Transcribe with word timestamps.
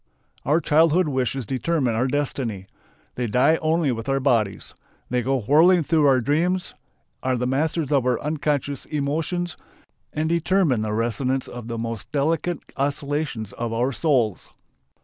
Our 0.45 0.61
childhood 0.61 1.09
wishes 1.09 1.45
determine 1.45 1.93
our 1.93 2.07
destiny. 2.07 2.65
They 3.13 3.27
die 3.27 3.59
only 3.61 3.91
with 3.91 4.09
our 4.09 4.19
bodies. 4.19 4.73
They 5.11 5.21
go 5.21 5.41
whirling 5.41 5.83
through 5.83 6.07
our 6.07 6.21
dreams, 6.21 6.73
are 7.21 7.37
the 7.37 7.45
masters 7.45 7.91
of 7.91 8.03
our 8.07 8.19
unconscious 8.21 8.85
emotions, 8.85 9.57
and 10.11 10.27
determine 10.27 10.81
the 10.81 10.91
resonance 10.93 11.47
of 11.47 11.67
the 11.67 11.77
most 11.77 12.11
delicate 12.11 12.61
oscillations 12.77 13.53
of 13.53 13.73
our 13.73 13.91
souls. 13.91 14.49